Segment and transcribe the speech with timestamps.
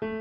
[0.00, 0.16] Assalamualaikum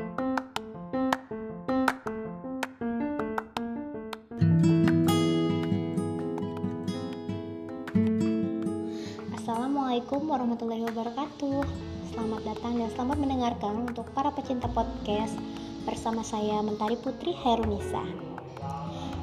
[10.28, 11.64] warahmatullahi wabarakatuh.
[12.12, 15.40] Selamat datang dan selamat mendengarkan untuk para pecinta podcast
[15.88, 18.04] Bersama saya Mentari Putri Herunisa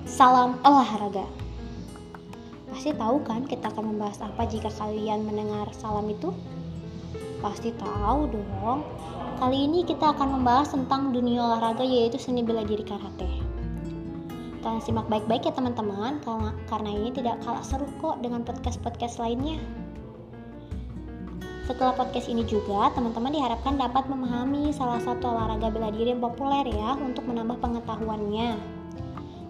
[0.08, 1.28] Salam olahraga.
[2.72, 6.32] Pasti tahu kan kita akan membahas apa jika kalian mendengar salam itu?
[7.40, 8.80] Pasti tahu dong
[9.36, 13.28] Kali ini kita akan membahas tentang dunia olahraga yaitu seni bela diri karate
[14.66, 16.18] Kalian simak baik-baik ya teman-teman
[16.66, 19.62] karena ini tidak kalah seru kok dengan podcast-podcast lainnya.
[21.70, 26.66] Setelah podcast ini juga, teman-teman diharapkan dapat memahami salah satu olahraga bela diri yang populer
[26.66, 28.54] ya untuk menambah pengetahuannya.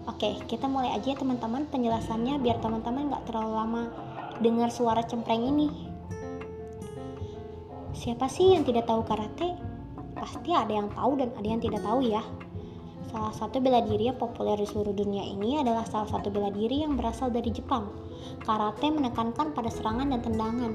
[0.05, 3.83] Oke, kita mulai aja ya teman-teman penjelasannya biar teman-teman nggak terlalu lama
[4.41, 5.86] dengar suara cempreng ini.
[8.07, 9.59] Siapa sih yang tidak tahu karate?
[10.15, 12.23] Pasti ada yang tahu dan ada yang tidak tahu ya.
[13.11, 16.87] Salah satu bela diri yang populer di seluruh dunia ini adalah salah satu bela diri
[16.87, 17.91] yang berasal dari Jepang.
[18.47, 20.71] Karate menekankan pada serangan dan tendangan,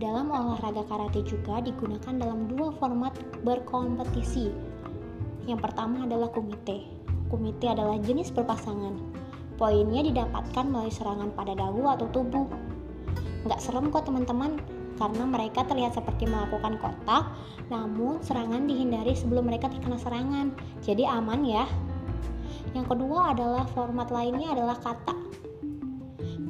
[0.00, 3.12] dalam olahraga karate juga digunakan dalam dua format
[3.44, 4.48] berkompetisi.
[5.44, 6.88] Yang pertama adalah kumite.
[7.28, 8.96] Kumite adalah jenis berpasangan.
[9.60, 12.48] Poinnya didapatkan melalui serangan pada dagu atau tubuh.
[13.44, 14.56] Nggak serem kok teman-teman,
[14.94, 17.34] karena mereka terlihat seperti melakukan kotak,
[17.68, 20.54] namun serangan dihindari sebelum mereka terkena serangan.
[20.82, 21.64] Jadi aman ya.
[22.74, 25.24] Yang kedua adalah format lainnya adalah kata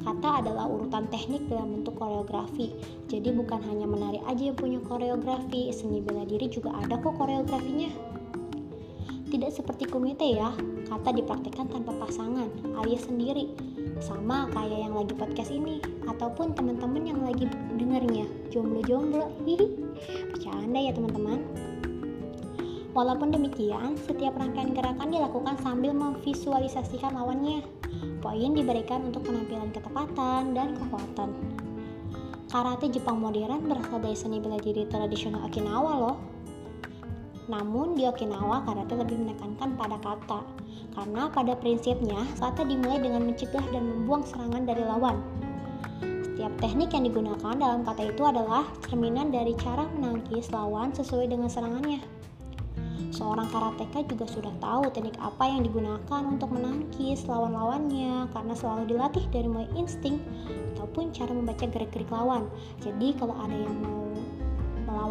[0.05, 2.77] kata adalah urutan teknik dalam bentuk koreografi.
[3.09, 7.89] Jadi bukan hanya menari aja yang punya koreografi, seni bela diri juga ada kok koreografinya.
[9.25, 10.53] Tidak seperti komite ya,
[10.85, 13.57] kata dipraktikkan tanpa pasangan, alias sendiri.
[14.03, 17.47] Sama kayak yang lagi podcast ini, ataupun teman-teman yang lagi
[17.79, 19.31] dengarnya, jomblo-jomblo.
[19.47, 19.67] Hihi,
[20.35, 21.39] bercanda ya teman-teman.
[22.91, 27.63] Walaupun demikian, setiap rangkaian gerakan dilakukan sambil memvisualisasikan lawannya.
[28.19, 31.29] Poin diberikan untuk penampilan ketepatan dan kekuatan.
[32.51, 36.34] Karate Jepang modern berasal dari seni bela diri tradisional Okinawa loh.
[37.45, 40.41] Namun di Okinawa karate lebih menekankan pada kata,
[40.97, 45.21] karena pada prinsipnya kata dimulai dengan mencegah dan membuang serangan dari lawan.
[46.01, 51.47] Setiap teknik yang digunakan dalam kata itu adalah cerminan dari cara menangkis lawan sesuai dengan
[51.47, 52.03] serangannya.
[53.15, 59.23] Seorang karateka juga sudah tahu teknik apa yang digunakan untuk menangkis lawan-lawannya karena selalu dilatih
[59.31, 60.19] dari mulai insting
[60.75, 62.43] ataupun cara membaca gerak-gerik lawan.
[62.83, 64.11] Jadi kalau ada yang mau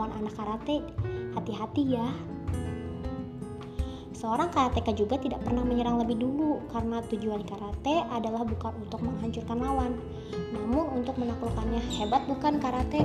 [0.05, 0.85] melawan anak karate,
[1.33, 2.05] hati-hati ya.
[4.13, 9.57] Seorang karateka juga tidak pernah menyerang lebih dulu karena tujuan karate adalah bukan untuk menghancurkan
[9.65, 9.97] lawan,
[10.53, 11.81] namun untuk menaklukkannya.
[11.97, 13.01] Hebat bukan karate?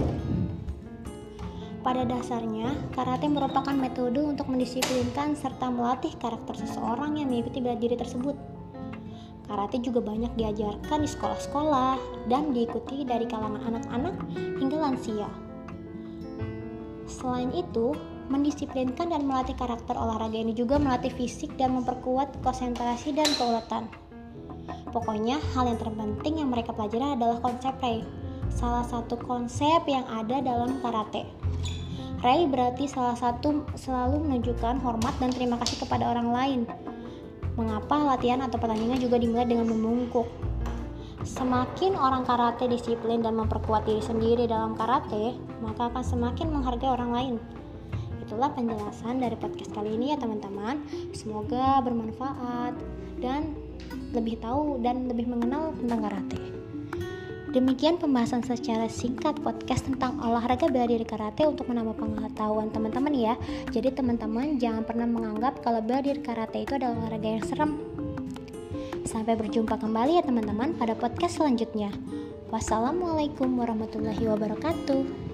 [1.79, 7.95] Pada dasarnya, karate merupakan metode untuk mendisiplinkan serta melatih karakter seseorang yang mengikuti bela diri
[7.95, 8.35] tersebut.
[9.47, 14.15] Karate juga banyak diajarkan di sekolah-sekolah dan diikuti dari kalangan anak-anak
[14.59, 15.48] hingga lansia.
[17.09, 17.97] Selain itu,
[18.29, 23.89] mendisiplinkan dan melatih karakter olahraga ini juga melatih fisik dan memperkuat konsentrasi dan keuletan.
[24.93, 28.05] Pokoknya, hal yang terpenting yang mereka pelajari adalah konsep Rei,
[28.53, 31.25] salah satu konsep yang ada dalam karate.
[32.19, 36.61] Rai berarti salah satu selalu menunjukkan hormat dan terima kasih kepada orang lain.
[37.55, 40.27] Mengapa latihan atau pertandingan juga dimulai dengan membungkuk?
[41.27, 47.11] Semakin orang karate disiplin dan memperkuat diri sendiri dalam karate, maka akan semakin menghargai orang
[47.11, 47.35] lain.
[48.23, 50.79] Itulah penjelasan dari podcast kali ini ya teman-teman.
[51.11, 52.77] Semoga bermanfaat
[53.19, 53.51] dan
[54.15, 56.39] lebih tahu dan lebih mengenal tentang karate.
[57.49, 63.33] Demikian pembahasan secara singkat podcast tentang olahraga bela diri karate untuk menambah pengetahuan teman-teman ya.
[63.73, 67.71] Jadi teman-teman jangan pernah menganggap kalau bela diri karate itu adalah olahraga yang serem.
[69.05, 71.93] Sampai berjumpa kembali ya teman-teman pada podcast selanjutnya.
[72.49, 75.28] Wassalamualaikum warahmatullahi wabarakatuh.